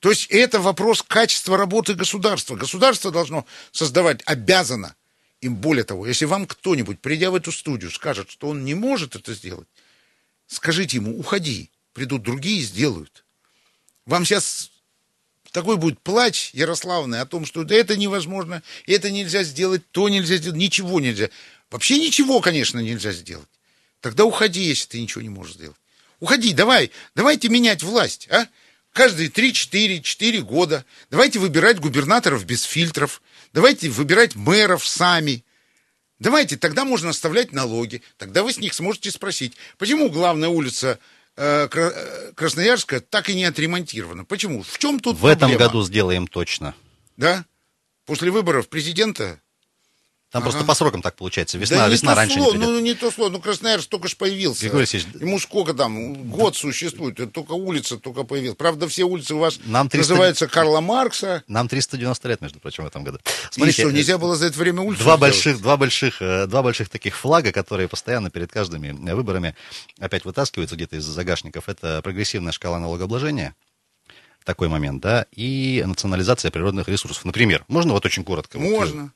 [0.00, 2.56] То есть это вопрос качества работы государства.
[2.56, 4.96] Государство должно создавать, обязано.
[5.40, 9.16] Им более того, если вам кто-нибудь, придя в эту студию, скажет, что он не может
[9.16, 9.68] это сделать,
[10.46, 13.24] скажите ему, уходи, придут другие и сделают.
[14.06, 14.70] Вам сейчас
[15.50, 20.36] такой будет плач Ярославный о том, что да это невозможно, это нельзя сделать, то нельзя
[20.36, 21.28] сделать, ничего нельзя.
[21.70, 23.48] Вообще ничего, конечно, нельзя сделать.
[24.02, 25.76] Тогда уходи, если ты ничего не можешь сделать.
[26.20, 28.46] Уходи, давай, давайте менять власть, а?
[28.92, 30.84] Каждые 3-4-4 года.
[31.08, 33.22] Давайте выбирать губернаторов без фильтров.
[33.54, 35.44] Давайте выбирать мэров сами.
[36.18, 38.02] Давайте, тогда можно оставлять налоги.
[38.18, 40.98] Тогда вы с них сможете спросить, почему главная улица
[41.36, 44.24] э, э Красноярска так и не отремонтирована?
[44.26, 44.62] Почему?
[44.62, 45.54] В чем тут В проблема?
[45.54, 46.74] этом году сделаем точно.
[47.16, 47.46] Да?
[48.04, 49.40] После выборов президента
[50.32, 50.50] там ага.
[50.50, 51.58] просто по срокам так получается.
[51.58, 52.70] Весна, да весна раньше слово, не придет.
[52.70, 53.28] Ну, не то слово.
[53.28, 54.62] Ну, Красноярск только же появился.
[54.62, 54.86] Григорий
[55.20, 56.30] Ему сколько там?
[56.30, 57.32] Год существует.
[57.32, 58.56] Только улица только появилась.
[58.56, 60.10] Правда, все улицы у вас Нам 300...
[60.10, 61.42] называются Карла Маркса.
[61.48, 63.18] Нам 390 лет, между прочим, в этом году.
[63.50, 66.62] Смотрите, И что, нельзя было за это время улицу два больших, два больших, э, два
[66.62, 69.54] больших таких флага, которые постоянно перед каждыми э, выборами
[69.98, 71.68] опять вытаскиваются где-то из загашников.
[71.68, 73.54] Это прогрессивная шкала налогообложения,
[74.44, 77.26] такой момент, да, и национализация природных ресурсов.
[77.26, 78.58] Например, можно вот очень коротко?
[78.58, 79.02] Можно.
[79.02, 79.10] Вот,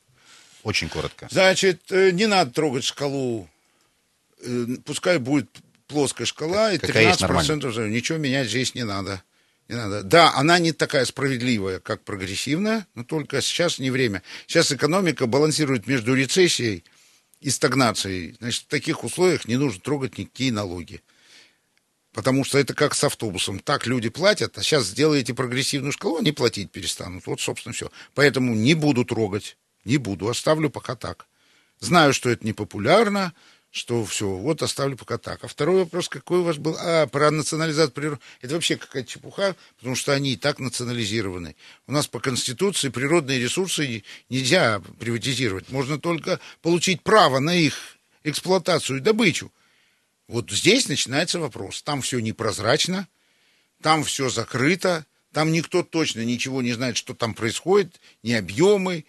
[0.67, 1.29] очень коротко.
[1.31, 3.49] Значит, э, не надо трогать шкалу.
[4.41, 5.49] Э, пускай будет
[5.87, 9.23] плоская шкала, и Какая 13% же, ничего менять здесь не надо.
[9.69, 10.03] Не надо.
[10.03, 14.25] Да, она не такая справедливая, как прогрессивная, но только сейчас не время.
[14.49, 16.83] Сейчас экономика балансирует между рецессией
[17.41, 18.35] и стагнацией.
[18.41, 21.01] Значит, в таких условиях не нужно трогать никакие налоги.
[22.13, 23.61] Потому что это как с автобусом.
[23.61, 27.25] Так люди платят, а сейчас сделаете прогрессивную шкалу, они платить перестанут.
[27.27, 27.93] Вот, собственно, все.
[28.15, 29.57] Поэтому не буду трогать.
[29.87, 30.29] Не буду.
[30.29, 31.27] Оставлю пока так.
[31.79, 33.33] Знаю, что это непопулярно,
[33.71, 35.45] что все, вот оставлю пока так.
[35.45, 36.77] А второй вопрос, какой у вас был?
[36.79, 38.21] А, про национализацию природы.
[38.41, 41.55] Это вообще какая-то чепуха, потому что они и так национализированы.
[41.87, 45.71] У нас по Конституции природные ресурсы нельзя приватизировать.
[45.71, 49.53] Можно только получить право на их эксплуатацию и добычу.
[50.27, 51.83] Вот здесь начинается вопрос.
[51.83, 53.07] Там все непрозрачно,
[53.83, 59.05] там все закрыто, там никто точно ничего не знает, что там происходит, ни объемы,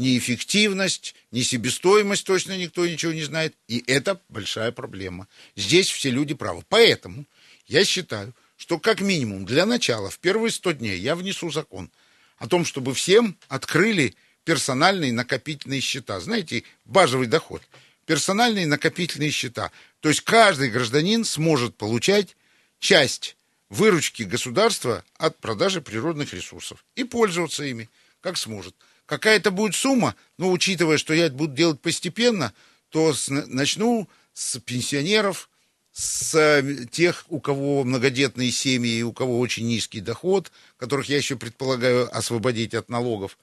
[0.00, 3.54] ни эффективность, ни себестоимость точно никто ничего не знает.
[3.68, 5.28] И это большая проблема.
[5.56, 6.64] Здесь все люди правы.
[6.68, 7.26] Поэтому
[7.66, 11.90] я считаю, что как минимум для начала в первые 100 дней я внесу закон
[12.38, 16.18] о том, чтобы всем открыли персональные накопительные счета.
[16.18, 17.62] Знаете, базовый доход.
[18.06, 19.70] Персональные накопительные счета.
[20.00, 22.36] То есть каждый гражданин сможет получать
[22.78, 23.36] часть
[23.68, 27.90] выручки государства от продажи природных ресурсов и пользоваться ими,
[28.22, 28.74] как сможет.
[29.10, 32.52] Какая-то будет сумма, но учитывая, что я это буду делать постепенно,
[32.90, 35.50] то с, начну с пенсионеров,
[35.90, 41.16] с э, тех, у кого многодетные семьи и у кого очень низкий доход, которых я
[41.16, 43.36] еще предполагаю освободить от налогов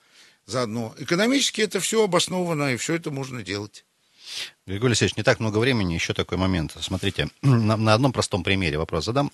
[0.45, 0.95] заодно.
[0.99, 3.83] Экономически это все обосновано, и все это можно делать.
[4.67, 6.77] Григорий Алексеевич, не так много времени, еще такой момент.
[6.79, 9.33] Смотрите, на, на одном простом примере вопрос задам.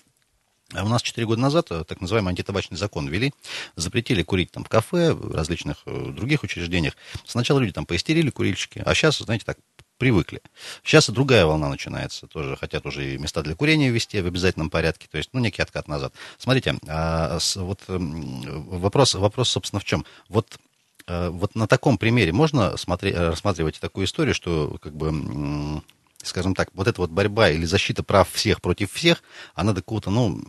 [0.74, 3.32] А у нас 4 года назад э, так называемый антитабачный закон ввели,
[3.76, 6.94] запретили курить там в кафе, в различных э, других учреждениях.
[7.24, 9.58] Сначала люди там поистерили, курильщики, а сейчас, знаете, так
[9.98, 10.42] привыкли.
[10.82, 12.26] Сейчас и другая волна начинается.
[12.26, 15.06] Тоже хотят уже и места для курения ввести в обязательном порядке.
[15.10, 16.12] То есть, ну, некий откат назад.
[16.36, 20.04] Смотрите, а, с, вот вопрос, вопрос, собственно, в чем?
[20.28, 20.58] Вот
[21.06, 25.82] Э, вот на таком примере можно смотреть, э, рассматривать такую историю, что, как бы,
[26.24, 29.22] скажем так, вот эта вот борьба или защита прав всех против всех,
[29.54, 30.42] она до какого-то, ну,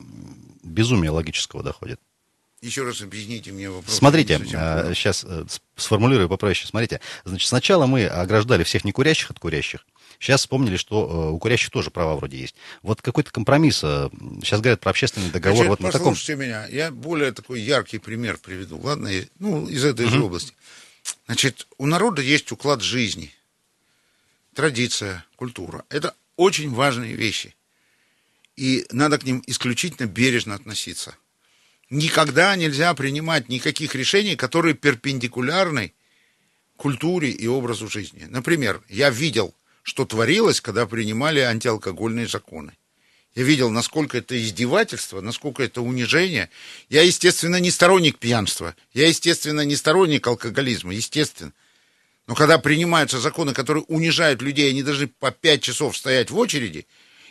[0.63, 1.99] безумия логического доходит.
[2.61, 3.93] Еще раз объясните мне вопрос.
[3.93, 6.67] Смотрите, сейчас э, сформулирую попроще.
[6.67, 9.85] Смотрите, значит, сначала мы ограждали всех некурящих от курящих.
[10.19, 12.55] Сейчас вспомнили, что у курящих тоже права вроде есть.
[12.81, 13.79] Вот какой-то компромисс.
[13.79, 15.65] Сейчас говорят про общественный договор.
[15.65, 16.13] Значит, вот на таком...
[16.39, 16.65] меня.
[16.67, 18.79] Я более такой яркий пример приведу.
[18.79, 20.53] Ладно, ну, из этой же области.
[21.25, 23.31] Значит, у народа есть уклад жизни,
[24.55, 25.85] традиция, культура.
[25.89, 27.55] Это очень важные вещи.
[28.55, 31.15] И надо к ним исключительно бережно относиться.
[31.89, 35.93] Никогда нельзя принимать никаких решений, которые перпендикулярны
[36.77, 38.25] культуре и образу жизни.
[38.27, 42.73] Например, я видел, что творилось, когда принимали антиалкогольные законы.
[43.35, 46.49] Я видел, насколько это издевательство, насколько это унижение.
[46.89, 48.75] Я, естественно, не сторонник пьянства.
[48.93, 51.51] Я, естественно, не сторонник алкоголизма, естественно.
[52.27, 56.87] Но когда принимаются законы, которые унижают людей, они должны по пять часов стоять в очереди,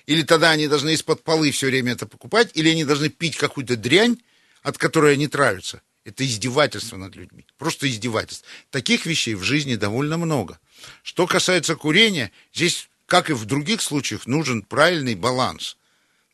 [0.06, 3.76] или тогда они должны из-под полы все время это покупать, или они должны пить какую-то
[3.76, 4.18] дрянь,
[4.62, 5.82] от которой они травятся.
[6.04, 7.46] Это издевательство над людьми.
[7.56, 8.46] Просто издевательство.
[8.70, 10.58] Таких вещей в жизни довольно много.
[11.02, 15.76] Что касается курения, здесь, как и в других случаях, нужен правильный баланс–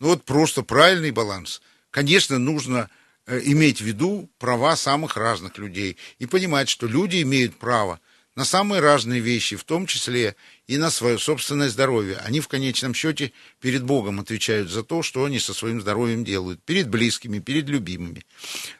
[0.01, 1.61] ну вот просто правильный баланс.
[1.91, 2.89] Конечно, нужно
[3.27, 8.01] э, иметь в виду права самых разных людей и понимать, что люди имеют право
[8.37, 12.17] на самые разные вещи, в том числе и на свое собственное здоровье.
[12.19, 16.63] Они в конечном счете перед Богом отвечают за то, что они со своим здоровьем делают,
[16.63, 18.25] перед близкими, перед любимыми.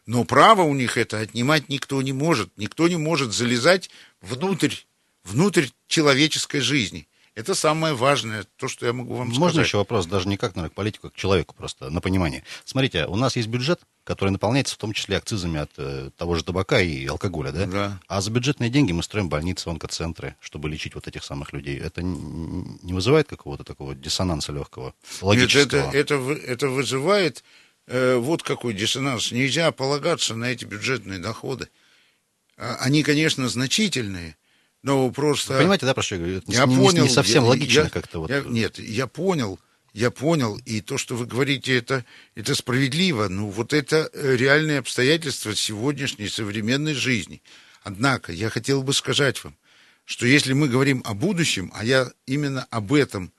[0.07, 2.51] Но право у них это отнимать никто не может.
[2.57, 4.75] Никто не может залезать внутрь,
[5.25, 7.09] внутрь человеческой жизни.
[7.41, 9.41] Это самое важное, то, что я могу вам Можно сказать.
[9.41, 12.45] Можно еще вопрос, даже не как, наверное, к политику, а к человеку просто, на понимание.
[12.65, 16.45] Смотрите, у нас есть бюджет, который наполняется в том числе акцизами от э, того же
[16.45, 17.67] табака и алкоголя, да?
[17.67, 18.01] Да.
[18.09, 21.79] А за бюджетные деньги мы строим больницы, онкоцентры, чтобы лечить вот этих самых людей.
[21.79, 25.87] Это не вызывает какого-то такого диссонанса легкого, логического?
[25.87, 27.43] Нет, это, это, это вызывает
[27.87, 29.33] э, вот какой диссонанс.
[29.33, 31.69] Нельзя полагаться на эти бюджетные доходы.
[32.57, 34.37] А, они, конечно, значительные,
[34.83, 35.55] но просто...
[35.55, 36.39] Вы понимаете, да, про что я говорю?
[36.39, 37.03] Это я не, понял.
[37.05, 38.21] Не, совсем я, логично я, как-то.
[38.21, 38.31] Вот.
[38.31, 39.59] Я, нет, я понял,
[39.93, 43.29] я понял, и то, что вы говорите, это, это справедливо.
[43.29, 47.43] Ну, вот это э, реальные обстоятельства сегодняшней современной жизни.
[47.83, 49.57] Однако, я хотел бы сказать вам,
[50.05, 53.33] что если мы говорим о будущем, а я именно об этом,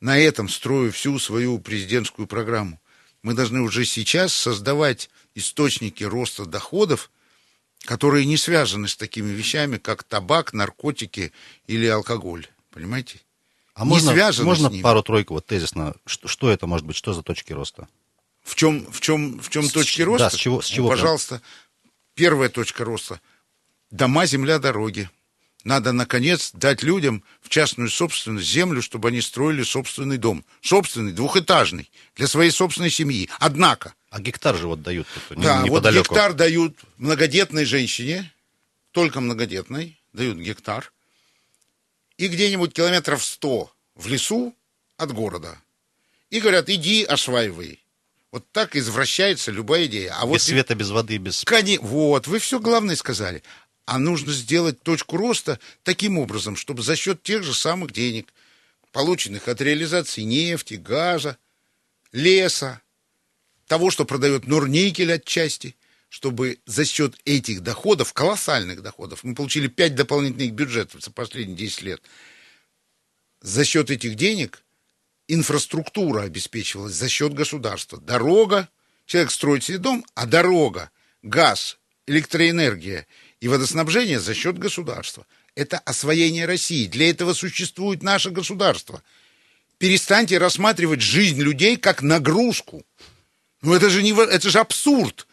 [0.00, 2.80] на этом строю всю свою президентскую программу,
[3.22, 7.10] мы должны уже сейчас создавать источники роста доходов,
[7.88, 11.32] которые не связаны с такими вещами, как табак, наркотики
[11.66, 12.46] или алкоголь.
[12.70, 13.22] Понимаете?
[13.72, 17.54] А не можно, можно пару-тройку вот тезисно, что, что это может быть, что за точки
[17.54, 17.88] роста?
[18.42, 20.26] В чем, в чем, в чем с, точки роста?
[20.26, 21.40] Да, с чего, с чего ну, пожалуйста,
[22.14, 23.22] первая точка роста.
[23.90, 25.08] Дома, земля, дороги.
[25.64, 30.44] Надо, наконец, дать людям в частную собственность землю, чтобы они строили собственный дом.
[30.60, 33.30] Собственный, двухэтажный, для своей собственной семьи.
[33.38, 33.94] Однако...
[34.10, 36.08] А гектар же вот дают тут, Да, неподалеку.
[36.08, 38.32] вот гектар дают многодетной женщине,
[38.92, 40.92] только многодетной, дают гектар.
[42.16, 44.54] И где-нибудь километров сто в лесу
[44.96, 45.58] от города.
[46.30, 47.82] И говорят, иди осваивай.
[48.32, 50.14] Вот так извращается любая идея.
[50.18, 51.44] А без вот света, без воды, без...
[51.44, 51.78] Кони...
[51.80, 53.42] Вот, вы все главное сказали.
[53.86, 58.32] А нужно сделать точку роста таким образом, чтобы за счет тех же самых денег,
[58.92, 61.38] полученных от реализации нефти, газа,
[62.12, 62.82] леса,
[63.68, 65.76] того, что продает Норникель отчасти,
[66.08, 71.82] чтобы за счет этих доходов, колоссальных доходов, мы получили 5 дополнительных бюджетов за последние 10
[71.82, 72.02] лет,
[73.40, 74.64] за счет этих денег
[75.28, 78.00] инфраструктура обеспечивалась за счет государства.
[78.00, 78.68] Дорога,
[79.06, 80.90] человек строит себе дом, а дорога,
[81.22, 83.06] газ, электроэнергия
[83.40, 85.26] и водоснабжение за счет государства.
[85.54, 86.86] Это освоение России.
[86.86, 89.02] Для этого существует наше государство.
[89.76, 92.84] Перестаньте рассматривать жизнь людей как нагрузку.
[93.62, 95.26] Ну это же, не, это же абсурд.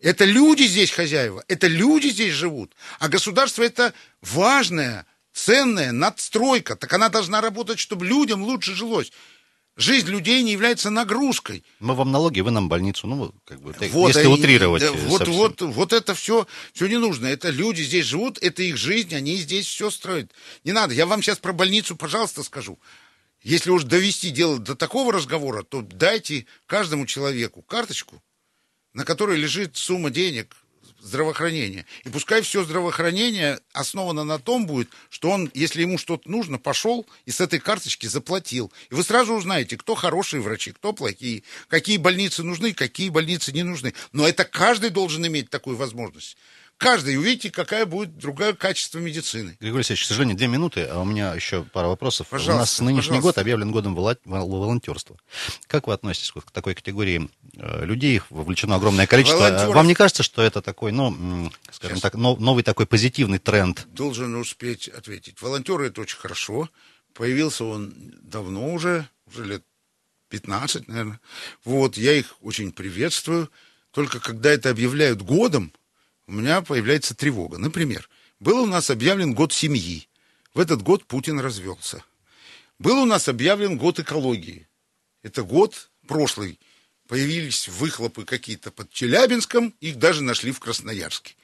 [0.00, 2.74] Это люди здесь хозяева, это люди здесь живут.
[2.98, 6.74] А государство это важная, ценная надстройка.
[6.74, 9.12] Так она должна работать, чтобы людям лучше жилось.
[9.76, 11.64] Жизнь людей не является нагрузкой.
[11.78, 13.06] Мы вам налоги, вы нам больницу.
[13.06, 14.82] Ну, как бы, вот, если они, утрировать.
[14.82, 17.26] Да, вот, вот, вот это все, все не нужно.
[17.26, 20.32] Это люди здесь живут, это их жизнь, они здесь все строят.
[20.64, 20.92] Не надо.
[20.92, 22.78] Я вам сейчас про больницу, пожалуйста, скажу.
[23.42, 28.22] Если уж довести дело до такого разговора, то дайте каждому человеку карточку,
[28.92, 30.54] на которой лежит сумма денег,
[31.00, 31.86] здравоохранения.
[32.04, 37.06] И пускай все здравоохранение основано на том будет, что он, если ему что-то нужно, пошел
[37.24, 38.70] и с этой карточки заплатил.
[38.90, 43.62] И вы сразу узнаете, кто хорошие врачи, кто плохие, какие больницы нужны, какие больницы не
[43.62, 43.94] нужны.
[44.12, 46.36] Но это каждый должен иметь такую возможность
[46.80, 49.56] каждый, увидите, какая будет другое качество медицины.
[49.60, 52.26] Григорий Алексеевич, к сожалению, две минуты, а у меня еще пара вопросов.
[52.28, 53.22] Пожалуйста, у нас нынешний пожалуйста.
[53.22, 55.16] год объявлен годом волонтерства.
[55.66, 58.22] Как вы относитесь к такой категории э, людей?
[58.30, 59.38] Вовлечено огромное количество.
[59.38, 59.74] Волонтеров...
[59.74, 62.02] Вам не кажется, что это такой, ну, скажем Сейчас.
[62.02, 63.86] так, новый такой позитивный тренд?
[63.92, 65.40] Должен успеть ответить.
[65.42, 66.70] Волонтеры это очень хорошо.
[67.12, 69.64] Появился он давно уже, уже лет
[70.30, 71.20] 15, наверное.
[71.64, 73.50] Вот, я их очень приветствую.
[73.90, 75.72] Только когда это объявляют годом,
[76.30, 77.58] у меня появляется тревога.
[77.58, 80.08] Например, был у нас объявлен год семьи.
[80.54, 82.04] В этот год Путин развелся.
[82.78, 84.68] Был у нас объявлен год экологии.
[85.24, 86.60] Это год прошлый.
[87.08, 91.34] Появились выхлопы какие-то под Челябинском, их даже нашли в Красноярске.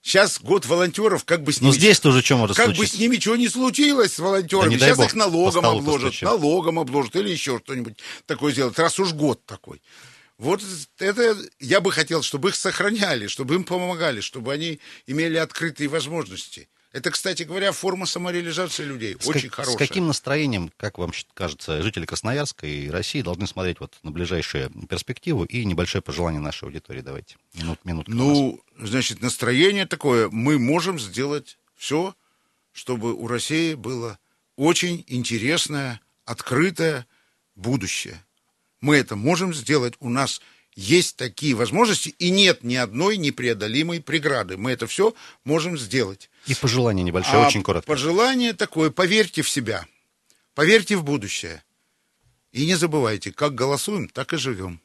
[0.00, 1.70] Сейчас год волонтеров, как бы с ними...
[1.70, 2.92] Ну, здесь тоже что может Как случиться?
[2.92, 4.76] бы с ними чего не случилось, с волонтерами.
[4.76, 6.28] Да Сейчас бог, их налогом обложат, постучим.
[6.28, 9.82] налогом обложат или еще что-нибудь такое сделать, раз уж год такой.
[10.38, 10.62] Вот
[10.98, 16.68] это я бы хотел, чтобы их сохраняли, чтобы им помогали, чтобы они имели открытые возможности.
[16.90, 19.16] Это, кстати говоря, форма самореализации людей.
[19.20, 19.76] С очень как, хорошая.
[19.76, 24.70] С каким настроением, как вам кажется, жители Красноярска и России должны смотреть вот на ближайшую
[24.88, 27.02] перспективу и небольшое пожелание нашей аудитории?
[27.02, 27.36] Давайте.
[27.54, 28.08] Минут, минут.
[28.08, 30.30] Ну, значит, настроение такое.
[30.30, 32.14] Мы можем сделать все,
[32.72, 34.18] чтобы у России было
[34.56, 37.06] очень интересное, открытое
[37.54, 38.24] будущее.
[38.80, 39.94] Мы это можем сделать.
[40.00, 40.40] У нас
[40.74, 44.56] есть такие возможности, и нет ни одной непреодолимой преграды.
[44.56, 45.14] Мы это все
[45.44, 46.30] можем сделать.
[46.46, 47.88] И пожелание небольшое, а очень коротко.
[47.88, 49.86] Пожелание такое, поверьте в себя,
[50.54, 51.64] поверьте в будущее.
[52.52, 54.80] И не забывайте, как голосуем, так и живем.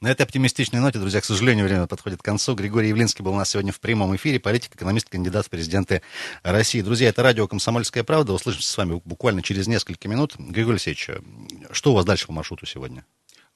[0.00, 2.54] На этой оптимистичной ноте, друзья, к сожалению, время подходит к концу.
[2.54, 4.40] Григорий Явлинский был у нас сегодня в прямом эфире.
[4.40, 6.02] Политик, экономист, кандидат в президенты
[6.42, 6.80] России.
[6.80, 8.32] Друзья, это радио «Комсомольская правда».
[8.32, 10.34] Услышимся с вами буквально через несколько минут.
[10.38, 11.10] Григорий Алексеевич,
[11.70, 13.04] что у вас дальше по маршруту сегодня?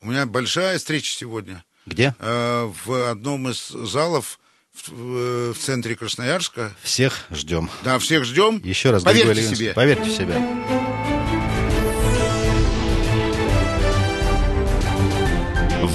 [0.00, 1.64] У меня большая встреча сегодня.
[1.86, 2.14] Где?
[2.18, 4.38] Э, в одном из залов
[4.74, 6.74] в, в центре Красноярска.
[6.82, 7.70] Всех ждем.
[7.82, 8.60] Да, всех ждем.
[8.62, 9.72] Еще раз, поверьте Григорий себе.
[9.72, 11.15] Поверьте в себя.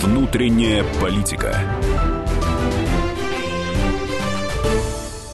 [0.02, 1.56] Внутренняя политика.